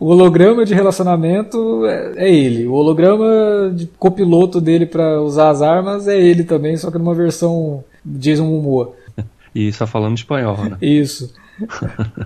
[0.00, 2.66] o holograma de relacionamento é, é, ele.
[2.66, 7.14] O holograma de copiloto dele para usar as armas é ele também, só que numa
[7.14, 8.94] versão Jason Momoa.
[9.54, 10.76] E só falando espanhol, né?
[10.82, 11.32] Isso.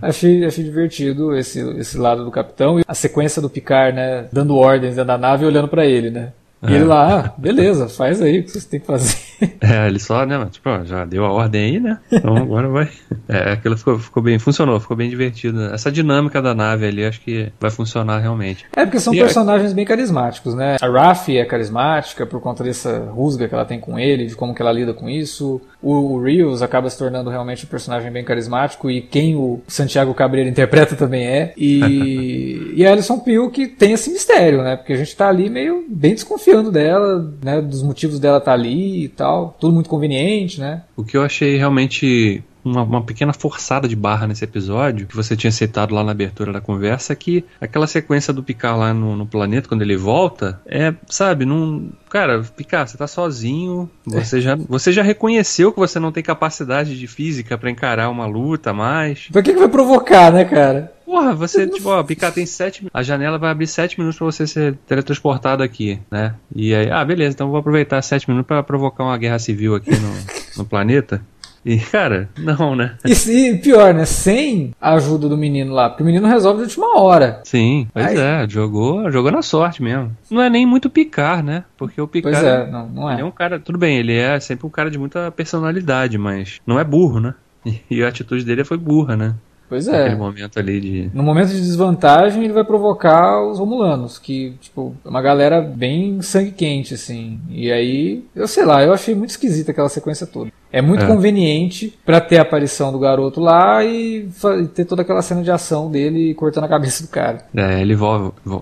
[0.03, 4.29] achei, achei divertido esse, esse lado do capitão e a sequência do Picard, né?
[4.33, 6.33] Dando ordens da nave e olhando para ele, né?
[6.63, 6.77] E é.
[6.77, 9.17] ele lá, ah, beleza, faz aí o que vocês têm que fazer.
[9.61, 11.99] É, ele só, né, tipo, já deu a ordem aí, né?
[12.13, 12.89] Então agora vai.
[13.29, 15.65] É, aquilo ficou, ficou bem, funcionou, ficou bem divertido.
[15.75, 18.65] Essa dinâmica da nave ali, acho que vai funcionar realmente.
[18.77, 20.77] É, porque são e personagens bem carismáticos, né?
[20.81, 24.55] A Rafi é carismática por conta dessa rusga que ela tem com ele, de como
[24.55, 25.61] que ela lida com isso.
[25.83, 30.15] O, o Rios acaba se tornando realmente um personagem bem carismático e quem o Santiago
[30.15, 31.53] Cabreira interpreta também é.
[31.57, 34.77] E, e a Alison Peel que tem esse mistério, né?
[34.77, 37.61] Porque a gente tá ali meio bem desconfiando dela, né?
[37.61, 39.57] Dos motivos dela estar tá ali e tal.
[39.59, 40.83] Tudo muito conveniente, né?
[40.97, 45.37] O que eu achei realmente uma, uma, pequena forçada de barra nesse episódio, que você
[45.37, 49.27] tinha citado lá na abertura da conversa, que aquela sequência do Picard lá no, no
[49.27, 51.91] planeta, quando ele volta, é, sabe, não.
[52.09, 54.41] Cara, Picard, você tá sozinho, você, é.
[54.41, 58.73] já, você já reconheceu que você não tem capacidade de física para encarar uma luta
[58.73, 59.29] mais.
[59.33, 60.93] Pra que, que vai provocar, né, cara?
[61.13, 62.87] Porra, você, tipo, ó, Picard tem sete.
[62.91, 66.35] A janela vai abrir sete minutos pra você ser teletransportado aqui, né?
[66.57, 69.91] E aí, ah, beleza, então vou aproveitar sete minutos para provocar uma guerra civil aqui
[69.91, 70.11] no,
[70.57, 71.21] no planeta.
[71.67, 72.97] E, cara, não, né?
[73.05, 74.07] E, e, pior, né?
[74.07, 77.43] Sem a ajuda do menino lá, porque o menino resolve de última hora.
[77.45, 78.17] Sim, pois Aí...
[78.17, 80.17] é, jogou, jogou na sorte mesmo.
[80.31, 81.65] Não é nem muito picar, né?
[81.77, 82.33] Porque o picar.
[82.33, 83.21] Pois é, não, não é.
[83.21, 86.81] é um cara, tudo bem, ele é sempre um cara de muita personalidade, mas não
[86.81, 87.35] é burro, né?
[87.91, 89.35] E a atitude dele foi burra, né?
[89.73, 90.03] Pois é.
[90.03, 91.11] Aquele momento ali de.
[91.15, 96.21] No momento de desvantagem, ele vai provocar os Romulanos, que, tipo, é uma galera bem
[96.21, 97.41] sangue quente, assim.
[97.49, 100.53] E aí, eu sei lá, eu achei muito esquisita aquela sequência toda.
[100.73, 101.07] É muito É.
[101.07, 104.29] conveniente pra ter a aparição do garoto lá e
[104.75, 107.45] ter toda aquela cena de ação dele cortando a cabeça do cara.
[107.55, 107.95] É, ele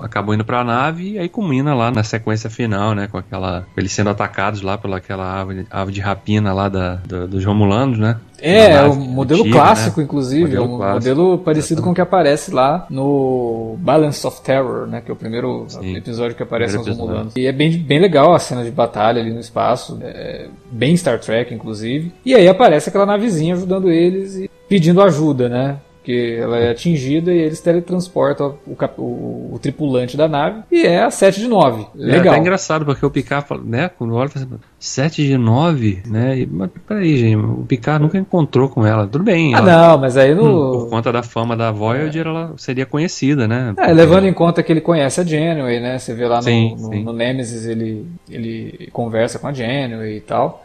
[0.01, 3.07] acabou indo pra nave e aí culmina lá na sequência final, né?
[3.07, 3.65] Com aquela.
[3.77, 7.99] Eles sendo atacados lá pela aquela ave, ave de rapina lá da, da- dos Romulanos,
[7.99, 8.17] né?
[8.43, 10.05] É, é o modelo antiga, clássico, né?
[10.07, 10.45] inclusive.
[10.45, 14.87] Modelo é um clássico, modelo parecido com o que aparece lá no Balance of Terror,
[14.87, 15.03] né?
[15.05, 15.95] Que é o primeiro Sim.
[15.97, 17.37] episódio que aparecem os Primeiro Romulanos.
[17.37, 19.99] E é bem, bem legal a cena de batalha ali no espaço.
[20.03, 22.00] É bem Star Trek, inclusive.
[22.25, 25.77] E aí aparece aquela navezinha ajudando eles e pedindo ajuda, né?
[25.99, 30.63] Porque ela é atingida e eles teletransportam o, o- o tripulante da nave.
[30.73, 31.83] E é a 7 de 9.
[31.83, 32.33] É Legal.
[32.33, 36.39] até engraçado, porque o Picard, né, quando olha, fala assim, 7 de 9, né?
[36.39, 39.07] E, mas peraí, gente, o Picard nunca encontrou com ela.
[39.07, 40.71] Tudo bem, Ah, ela, não, mas aí hum, no.
[40.73, 43.75] por conta da fama da Voyager, ela seria conhecida, né?
[43.77, 45.99] É, levando em conta que ele conhece a Janeway, né?
[45.99, 47.05] Você vê lá no, Sim, no, sim.
[47.05, 50.65] no Nemesis ele, ele conversa com a Janeway e tal.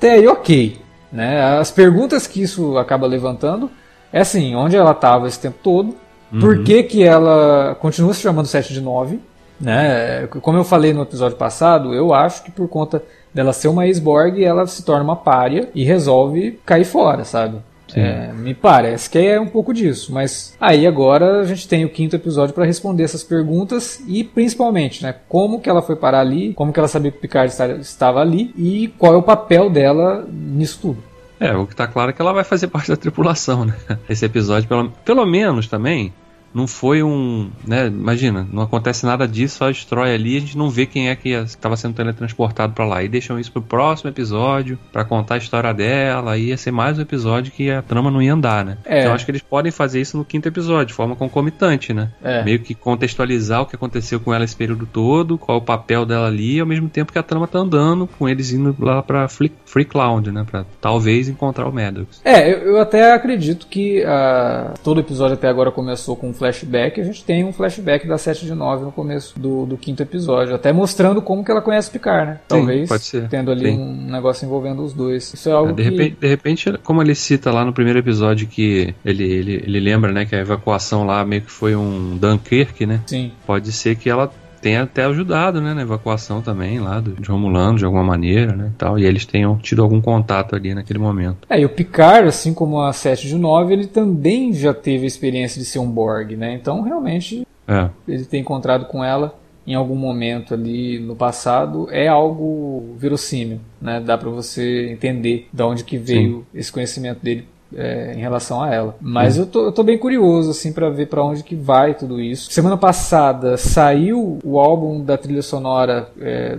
[0.00, 0.80] Até aí, ok.
[1.12, 1.58] Né?
[1.58, 3.70] As perguntas que isso acaba levantando
[4.10, 5.94] é assim, onde ela estava esse tempo todo,
[6.40, 6.64] por Uhum.
[6.64, 9.20] que, que ela continua se chamando 7 de 9,
[9.60, 10.26] né?
[10.40, 13.02] Como eu falei no episódio passado, eu acho que por conta
[13.34, 17.58] dela ser uma ex-Borg, ela se torna uma pária e resolve cair fora, sabe?
[17.98, 21.88] É, me parece que é um pouco disso, mas aí agora a gente tem o
[21.88, 26.52] quinto episódio para responder essas perguntas e principalmente, né, como que ela foi parar ali,
[26.54, 29.68] como que ela sabia que o Picard esta- estava ali e qual é o papel
[29.70, 31.02] dela nisso tudo.
[31.38, 33.74] É, o que tá claro é que ela vai fazer parte da tripulação, né?
[34.08, 36.12] Esse episódio, pelo, pelo menos também,
[36.52, 37.50] não foi um.
[37.66, 37.86] né?
[37.86, 41.30] Imagina, não acontece nada disso, só destrói ali a gente não vê quem é que
[41.30, 43.02] estava sendo teletransportado pra lá.
[43.02, 46.98] E deixam isso pro próximo episódio, pra contar a história dela, aí ia ser mais
[46.98, 48.78] um episódio que a trama não ia andar, né?
[48.84, 49.00] É.
[49.00, 52.10] Então acho que eles podem fazer isso no quinto episódio, de forma concomitante, né?
[52.22, 52.42] É.
[52.42, 56.04] Meio que contextualizar o que aconteceu com ela esse período todo, qual é o papel
[56.04, 59.28] dela ali, ao mesmo tempo que a trama tá andando, com eles indo lá pra
[59.28, 60.44] Free, Free Cloud, né?
[60.50, 62.20] Pra talvez encontrar o Maddox.
[62.24, 66.98] É, eu, eu até acredito que ah, todo episódio até agora começou com flashback.
[66.98, 70.54] A gente tem um flashback da 7 de 9 no começo do, do quinto episódio,
[70.54, 72.40] até mostrando como que ela conhece o Picard, né?
[72.48, 73.28] Talvez pode ser.
[73.28, 73.78] tendo ali Sim.
[73.78, 75.34] um negócio envolvendo os dois.
[75.34, 75.90] Isso é algo de, que...
[75.90, 80.10] repente, de repente, como ele cita lá no primeiro episódio que ele, ele, ele lembra,
[80.10, 83.02] né, que a evacuação lá meio que foi um Dunkirk, né?
[83.06, 83.32] Sim.
[83.46, 87.78] Pode ser que ela tenha até ajudado, né, na evacuação também lá do, de Romulano,
[87.78, 91.38] de alguma maneira, né, e tal, e eles tenham tido algum contato ali naquele momento.
[91.48, 95.06] É, e o Picard, assim como a 7 de 9, ele também já teve a
[95.06, 96.54] experiência de ser um Borg, né?
[96.54, 102.08] Então, realmente, É, ele ter encontrado com ela em algum momento ali no passado é
[102.08, 104.00] algo verossímil, né?
[104.00, 108.72] Dá pra você entender de onde que veio esse conhecimento dele é, em relação a
[108.72, 108.96] ela.
[109.00, 112.20] Mas eu, tô, eu tô bem curioso assim para ver pra onde que vai tudo
[112.20, 112.50] isso.
[112.50, 116.58] Semana passada saiu o álbum da trilha sonora é,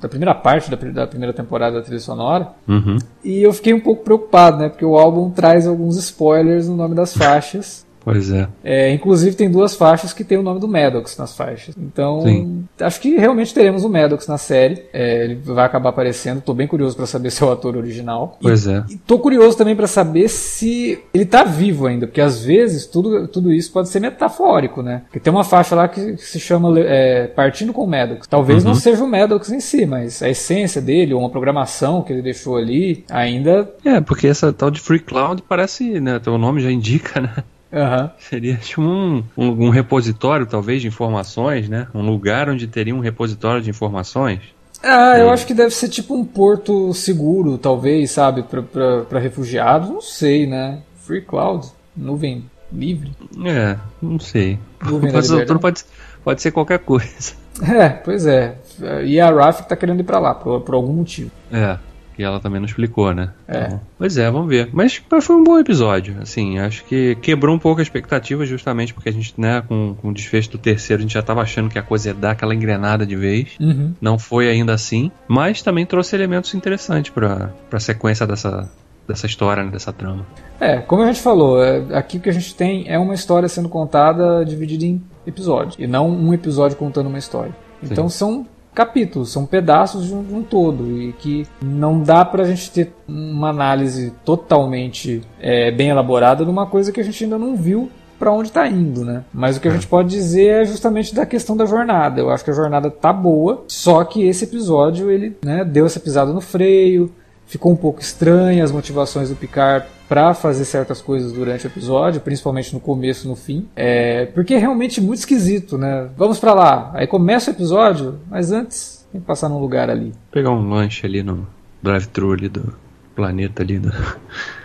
[0.00, 2.98] da primeira parte da, da primeira temporada da trilha sonora uhum.
[3.24, 4.68] e eu fiquei um pouco preocupado, né?
[4.68, 7.86] Porque o álbum traz alguns spoilers no nome das faixas.
[8.12, 8.48] Pois é.
[8.64, 11.74] É, inclusive tem duas faixas que tem o nome do Maddox nas faixas.
[11.76, 12.64] Então, Sim.
[12.80, 14.84] acho que realmente teremos o Maddox na série.
[14.92, 16.40] É, ele vai acabar aparecendo.
[16.40, 18.38] Tô bem curioso pra saber se é o ator original.
[18.40, 18.84] Pois é.
[18.90, 23.28] E tô curioso também pra saber se ele tá vivo ainda, porque às vezes tudo,
[23.28, 25.02] tudo isso pode ser metafórico, né?
[25.04, 28.26] Porque tem uma faixa lá que se chama é, Partindo com o Maddox.
[28.26, 28.70] Talvez Uhum.
[28.70, 32.22] não seja o Maddox em si, mas a essência dele, ou uma programação que ele
[32.22, 33.70] deixou ali, ainda.
[33.84, 37.34] É, porque essa tal de Free Cloud parece, né, o nome já indica, né?
[37.72, 38.10] Aham.
[38.18, 41.86] Seria tipo um, um, um repositório, talvez, de informações, né?
[41.94, 44.40] Um lugar onde teria um repositório de informações.
[44.82, 50.00] Ah, eu acho que deve ser tipo um porto seguro, talvez, sabe, pra refugiados, não
[50.00, 50.80] sei, né?
[51.04, 53.12] Free Cloud, nuvem livre.
[53.44, 54.58] É, não sei.
[54.84, 55.84] Nuvem Pode, pode,
[56.22, 57.36] pode ser qualquer coisa.
[57.60, 58.56] É, pois é.
[59.04, 61.32] E a Raf tá querendo ir pra lá, por, por algum motivo.
[61.50, 61.76] É,
[62.18, 63.30] e ela também não explicou, né?
[63.46, 63.66] É.
[63.66, 64.68] Então, pois é, vamos ver.
[64.72, 68.92] Mas mas foi um bom episódio, assim, acho que quebrou um pouco a expectativa, justamente
[68.92, 71.70] porque a gente, né, com, com o desfecho do terceiro, a gente já tava achando
[71.70, 73.56] que a coisa ia dar aquela engrenada de vez.
[73.60, 73.94] Uhum.
[74.00, 78.70] Não foi ainda assim, mas também trouxe elementos interessantes pra, pra sequência dessa,
[79.06, 80.26] dessa história, né, dessa trama.
[80.60, 83.48] É, como a gente falou, é, aqui o que a gente tem é uma história
[83.48, 87.54] sendo contada dividida em episódios, e não um episódio contando uma história.
[87.82, 88.46] Então são
[88.78, 92.92] capítulos, são pedaços de um, de um todo, e que não dá pra gente ter
[93.08, 98.30] uma análise totalmente é, bem elaborada numa coisa que a gente ainda não viu pra
[98.30, 99.24] onde tá indo, né?
[99.34, 102.20] Mas o que a gente pode dizer é justamente da questão da jornada.
[102.20, 105.98] Eu acho que a jornada tá boa, só que esse episódio ele né, deu essa
[105.98, 107.12] pisada no freio,
[107.48, 112.20] ficou um pouco estranha as motivações do Picard para fazer certas coisas durante o episódio,
[112.20, 113.68] principalmente no começo e no fim.
[113.76, 116.08] É, porque é realmente muito esquisito, né?
[116.16, 116.90] Vamos para lá.
[116.94, 120.14] Aí começa o episódio, mas antes tem que passar num lugar ali.
[120.30, 121.46] Pegar um lanche ali no
[121.82, 122.74] drive-thru ali do
[123.14, 123.78] planeta ali.
[123.78, 123.92] Do...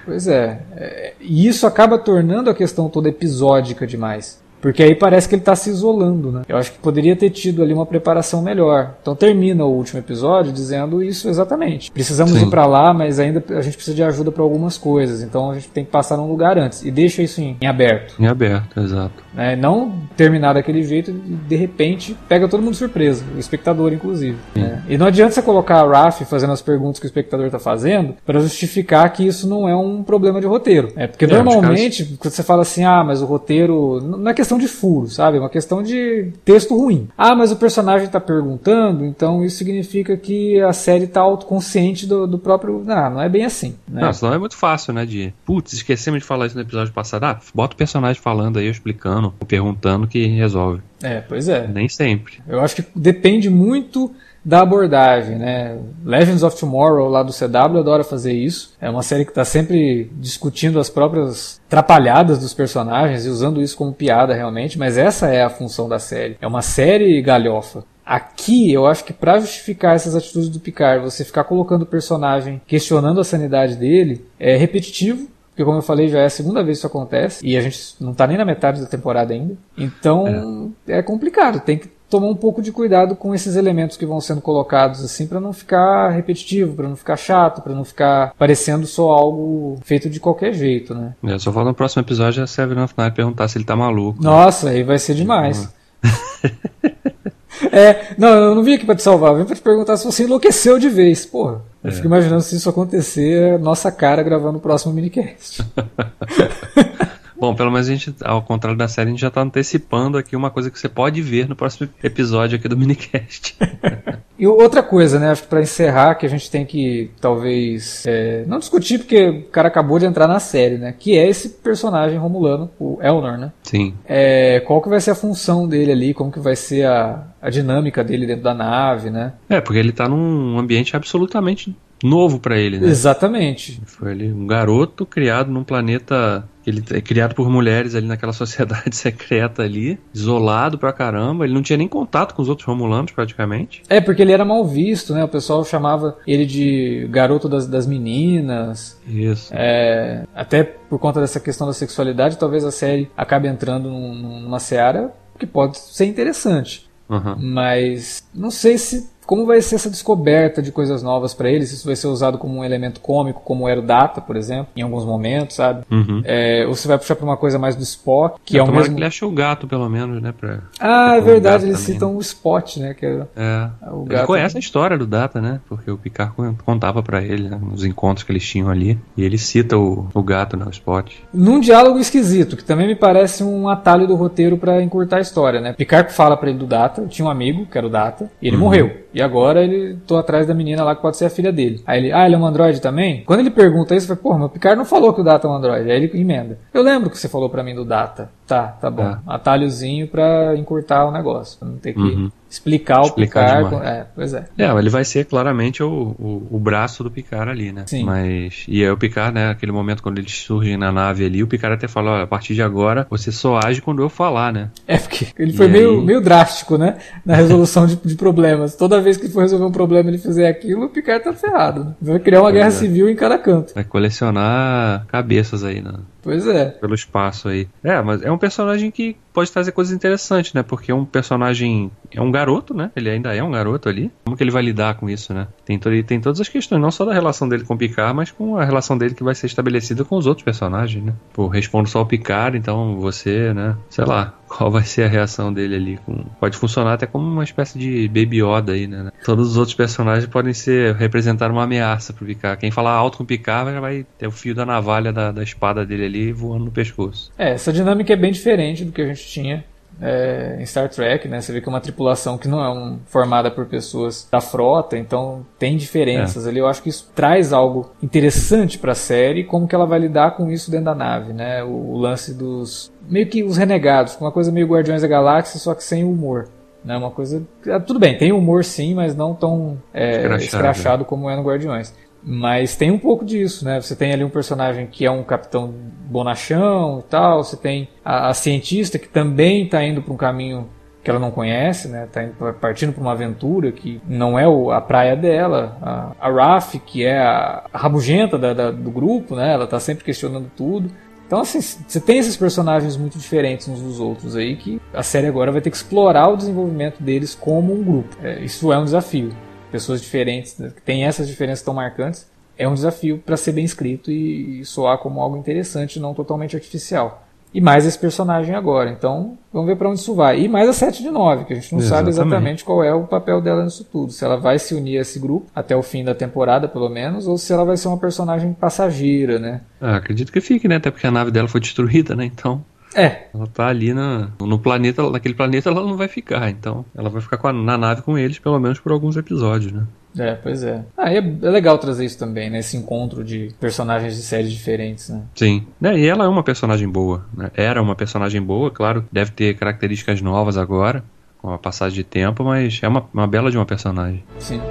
[0.06, 0.62] Pois é.
[0.76, 1.14] é.
[1.20, 4.43] E isso acaba tornando a questão toda episódica demais.
[4.64, 6.44] Porque aí parece que ele está se isolando, né?
[6.48, 8.96] Eu acho que poderia ter tido ali uma preparação melhor.
[9.02, 11.92] Então termina o último episódio dizendo isso exatamente.
[11.92, 12.48] Precisamos Sim.
[12.48, 15.22] ir para lá, mas ainda a gente precisa de ajuda para algumas coisas.
[15.22, 16.82] Então a gente tem que passar num lugar antes.
[16.82, 18.16] E deixa isso em, em aberto.
[18.18, 19.22] Em aberto, exato.
[19.36, 24.38] É, não terminar daquele jeito e de repente pega todo mundo surpresa, o espectador inclusive.
[24.56, 24.82] Né?
[24.88, 28.16] E não adianta você colocar a Raf fazendo as perguntas que o espectador está fazendo
[28.26, 30.94] para justificar que isso não é um problema de roteiro.
[30.96, 32.18] É porque é, normalmente casos...
[32.18, 35.38] quando você fala assim, ah, mas o roteiro não é questão questão de furo, sabe?
[35.38, 37.08] É uma questão de texto ruim.
[37.18, 42.28] Ah, mas o personagem está perguntando, então isso significa que a série está autoconsciente do,
[42.28, 42.84] do próprio.
[42.86, 43.76] Não, não é bem assim.
[43.88, 44.02] Né?
[44.02, 45.06] Não, senão é muito fácil, né?
[45.06, 45.34] De.
[45.46, 47.24] Putz, esquecemos de falar isso no episódio passado.
[47.24, 50.82] Ah, bota o personagem falando aí, explicando, perguntando que resolve.
[51.02, 51.68] É, pois é.
[51.68, 52.42] Nem sempre.
[52.48, 54.12] Eu acho que depende muito
[54.44, 55.78] da abordagem, né?
[56.04, 58.74] Legends of Tomorrow lá do CW adora fazer isso.
[58.80, 63.78] É uma série que está sempre discutindo as próprias trapalhadas dos personagens e usando isso
[63.78, 66.38] como piada realmente, mas essa é a função da série.
[66.42, 67.86] É uma série galhofa.
[68.06, 72.62] Aqui, eu acho que para justificar essas atitudes do Picard, você ficar colocando o personagem,
[72.68, 76.78] questionando a sanidade dele, é repetitivo, porque como eu falei, já é a segunda vez
[76.78, 79.56] que isso acontece, e a gente não está nem na metade da temporada ainda.
[79.78, 84.06] Então, é, é complicado, tem que tomar um pouco de cuidado com esses elementos que
[84.06, 88.36] vão sendo colocados assim para não ficar repetitivo, para não ficar chato, para não ficar
[88.38, 91.16] parecendo só algo feito de qualquer jeito, né?
[91.24, 94.22] É, só falta no próximo episódio a Seven of Night perguntar se ele tá maluco.
[94.22, 94.74] Nossa, né?
[94.74, 95.68] aí vai ser demais.
[97.72, 100.06] é, não, eu não vim aqui para te salvar, eu vim para te perguntar se
[100.06, 101.62] você enlouqueceu de vez, porra.
[101.84, 101.94] Eu é.
[101.94, 105.66] fico imaginando se isso acontecer, nossa cara gravando o próximo minicast.
[107.44, 110.34] Bom, pelo menos a gente, ao contrário da série, a gente já está antecipando aqui
[110.34, 113.58] uma coisa que você pode ver no próximo episódio aqui do minicast.
[114.40, 115.30] e outra coisa, né?
[115.30, 119.44] Acho que para encerrar, que a gente tem que talvez é, não discutir, porque o
[119.50, 120.96] cara acabou de entrar na série, né?
[120.98, 123.52] Que é esse personagem romulano, o Elnor, né?
[123.64, 123.94] Sim.
[124.06, 126.14] É, qual que vai ser a função dele ali?
[126.14, 129.34] Como que vai ser a, a dinâmica dele dentro da nave, né?
[129.50, 132.88] É, porque ele está num ambiente absolutamente novo para ele, né?
[132.88, 133.82] Exatamente.
[133.86, 138.96] Foi ali um garoto criado num planeta ele é criado por mulheres ali naquela sociedade
[138.96, 141.46] secreta ali, isolado pra caramba.
[141.46, 143.84] Ele não tinha nem contato com os outros romulanos, praticamente.
[143.90, 145.24] É, porque ele era mal visto, né?
[145.24, 149.00] O pessoal chamava ele de garoto das, das meninas.
[149.08, 149.54] Isso.
[149.54, 154.60] É, até por conta dessa questão da sexualidade, talvez a série acabe entrando num, numa
[154.60, 156.90] seara que pode ser interessante.
[157.10, 157.36] Uhum.
[157.38, 161.72] Mas não sei se como vai ser essa descoberta de coisas novas para eles?
[161.72, 164.82] Isso vai ser usado como um elemento cômico, como era o Data, por exemplo, em
[164.82, 165.84] alguns momentos, sabe?
[165.90, 166.22] Uhum.
[166.26, 168.72] É, ou você vai puxar pra uma coisa mais do Spock, que é, é o
[168.72, 168.94] mesmo...
[168.96, 170.34] que ele acha o gato, pelo menos, né?
[170.38, 170.60] Pra...
[170.80, 172.18] Ah, é verdade, eles também, citam né?
[172.18, 172.94] o Spot, né?
[172.94, 173.70] Que é, é.
[173.92, 174.20] o gato.
[174.20, 175.60] Ele conhece a história do Data, né?
[175.68, 176.34] Porque o Picard
[176.66, 177.60] contava para ele, né?
[177.62, 179.00] Nos encontros que eles tinham ali.
[179.16, 180.66] E ele cita o, o gato, né?
[180.66, 181.12] O Spot.
[181.34, 185.60] Num diálogo esquisito, que também me parece um atalho do roteiro para encurtar a história,
[185.60, 185.74] né?
[185.74, 188.56] Picard fala para ele do Data, tinha um amigo, que era o Data, e ele
[188.56, 188.64] uhum.
[188.64, 189.04] morreu.
[189.14, 191.82] E agora ele tô atrás da menina lá que pode ser a filha dele.
[191.86, 193.24] Aí ele, ah, ele é um androide também?
[193.26, 195.50] Quando ele pergunta isso, eu falei, porra, meu Picard não falou que o Data é
[195.50, 195.92] um androide.
[195.92, 196.58] Aí ele emenda.
[196.74, 198.30] Eu lembro que você falou para mim do Data.
[198.48, 199.04] Tá, tá bom.
[199.04, 199.18] É.
[199.28, 203.88] Atalhozinho pra encurtar o negócio, pra não ter que uhum explicar o explicar Picard.
[203.88, 204.46] É, pois é.
[204.58, 207.84] É, ele vai ser claramente o, o, o, braço do Picard ali, né?
[207.88, 208.04] Sim.
[208.04, 208.66] Mas.
[208.68, 209.50] E aí o Picard, né?
[209.50, 212.62] Aquele momento quando eles surgem na nave ali, o Picard até fala: a partir de
[212.62, 214.70] agora você só age quando eu falar, né?
[214.88, 216.06] É, porque ele foi meio, aí...
[216.06, 216.98] meio drástico, né?
[217.26, 218.76] Na resolução de, de, problemas.
[218.76, 221.86] Toda vez que for resolver um problema e ele fizer aquilo, o Picard tá ferrado.
[221.86, 221.94] Né?
[222.02, 222.72] Vai criar uma pois guerra é.
[222.72, 223.74] civil em cada canto.
[223.74, 225.94] Vai colecionar cabeças aí, né?
[226.24, 226.70] Pois é.
[226.70, 227.68] Pelo espaço aí.
[227.84, 230.64] É, mas é um personagem que pode trazer coisas interessantes, né?
[230.64, 231.92] Porque é um personagem.
[232.12, 232.92] É um garoto, né?
[232.96, 234.10] Ele ainda é um garoto ali.
[234.24, 235.48] Como que ele vai lidar com isso, né?
[235.66, 238.58] Tem, tem todas as questões, não só da relação dele com o Picard, mas com
[238.58, 241.14] a relação dele que vai ser estabelecida com os outros personagens, né?
[241.34, 243.76] Pô, respondo só ao Picard, então você, né?
[243.90, 245.98] Sei lá, qual vai ser a reação dele ali.
[246.06, 246.26] Com...
[246.40, 249.12] Pode funcionar até como uma espécie de Baby Yoda aí, né?
[249.24, 252.60] Todos os outros personagens podem ser representar uma ameaça pro Picard.
[252.60, 255.44] Quem falar alto com o Picard já vai ter o fio da navalha da, da
[255.44, 257.32] espada dele ali voando no pescoço.
[257.38, 259.64] É, essa dinâmica é bem diferente do que a gente tinha
[260.02, 261.42] é, em Star Trek, né?
[261.42, 264.98] Você vê que é uma tripulação que não é um, formada por pessoas da frota,
[264.98, 266.50] então tem diferenças é.
[266.50, 266.60] ali.
[266.60, 270.32] Eu acho que isso traz algo interessante para a série, como que ela vai lidar
[270.32, 271.64] com isso dentro da nave, né?
[271.64, 275.74] O, o lance dos meio que os renegados, uma coisa meio Guardiões da Galáxia, só
[275.74, 276.48] que sem humor.
[276.84, 277.42] Né, uma coisa.
[277.68, 280.44] Ah, tudo bem, tem humor sim, mas não tão é, escrachado.
[280.44, 281.94] escrachado como é no Guardiões.
[282.26, 283.82] Mas tem um pouco disso, né?
[283.82, 285.74] Você tem ali um personagem que é um capitão
[286.06, 290.70] bonachão e tal, você tem a, a cientista que também está indo para um caminho
[291.04, 292.08] que ela não conhece, né?
[292.10, 292.22] Tá
[292.54, 295.78] partindo para uma aventura que não é o, a praia dela.
[295.82, 299.54] A, a Raf, que é a, a rabugenta da, da, do grupo, né?
[299.54, 300.90] Ela está sempre questionando tudo.
[301.28, 305.28] Então, assim, você tem esses personagens muito diferentes uns dos outros aí que a série
[305.28, 308.16] agora vai ter que explorar o desenvolvimento deles como um grupo.
[308.24, 309.34] É, isso é um desafio
[309.74, 314.12] pessoas diferentes, que têm essas diferenças tão marcantes, é um desafio para ser bem escrito
[314.12, 317.28] e, e soar como algo interessante, não totalmente artificial.
[317.52, 318.90] E mais esse personagem agora.
[318.90, 320.42] Então, vamos ver para onde isso vai.
[320.42, 322.14] E mais a 7 de 9, que a gente não exatamente.
[322.16, 324.12] sabe exatamente qual é o papel dela nisso tudo.
[324.12, 327.28] Se ela vai se unir a esse grupo, até o fim da temporada, pelo menos,
[327.28, 329.62] ou se ela vai ser uma personagem passageira, né?
[329.82, 330.78] Ah, acredito que fique, né?
[330.78, 332.26] Até porque a nave dela foi destruída, né?
[332.26, 332.64] Então.
[332.96, 333.28] É.
[333.34, 337.22] Ela tá ali na, no planeta, naquele planeta ela não vai ficar, então ela vai
[337.22, 339.86] ficar a, na nave com eles, pelo menos por alguns episódios, né?
[340.18, 340.84] É, pois é.
[340.96, 342.60] Ah, é, é, legal trazer isso também, né?
[342.60, 345.24] Esse encontro de personagens de séries diferentes, né?
[345.36, 345.66] Sim.
[345.82, 347.50] É, e ela é uma personagem boa, né?
[347.56, 351.04] Era uma personagem boa, claro, deve ter características novas agora,
[351.42, 354.24] com a passagem de tempo, mas é uma, uma bela de uma personagem.
[354.38, 354.62] Sim.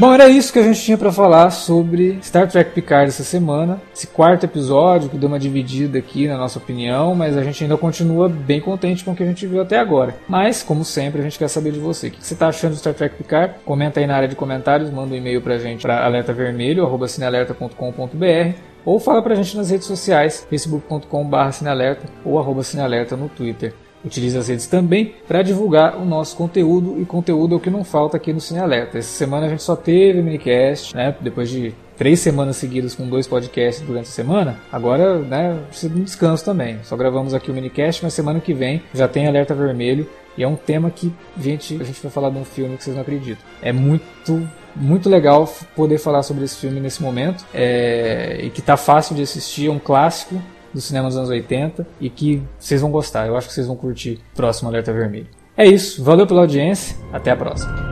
[0.00, 3.82] Bom, era isso que a gente tinha para falar sobre Star Trek Picard essa semana.
[3.94, 7.76] Esse quarto episódio que deu uma dividida aqui na nossa opinião, mas a gente ainda
[7.76, 10.16] continua bem contente com o que a gente viu até agora.
[10.26, 12.06] Mas, como sempre, a gente quer saber de você.
[12.06, 13.56] O que você está achando de Star Trek Picard?
[13.62, 19.20] Comenta aí na área de comentários, manda um e-mail pra gente para alertavermelho@cinealerta.com.br ou fala
[19.20, 23.74] pra gente nas redes sociais, facebook.com/cinealerta ou arroba cinealerta no Twitter.
[24.04, 27.84] Utilize as redes também para divulgar o nosso conteúdo e conteúdo é o que não
[27.84, 28.98] falta aqui no Cine Alerta.
[28.98, 31.14] Essa semana a gente só teve minicast, né?
[31.20, 36.00] Depois de três semanas seguidas com dois podcasts durante a semana, agora, né, precisa de
[36.00, 36.78] um descanso também.
[36.82, 40.48] Só gravamos aqui o minicast, mas semana que vem já tem Alerta Vermelho e é
[40.48, 43.44] um tema que, gente, a gente vai falar de um filme que vocês não acreditam.
[43.60, 48.76] É muito muito legal poder falar sobre esse filme nesse momento é, e que tá
[48.76, 50.40] fácil de assistir, é um clássico
[50.72, 53.26] do cinema dos anos 80 e que vocês vão gostar.
[53.26, 55.26] Eu acho que vocês vão curtir próximo Alerta Vermelho.
[55.56, 57.89] É isso, valeu pela audiência, até a próxima.